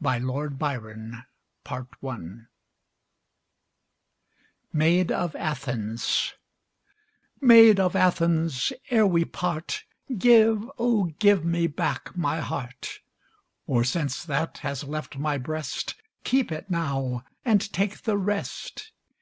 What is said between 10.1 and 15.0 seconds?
Give, oh give me back my heart! Or, since that has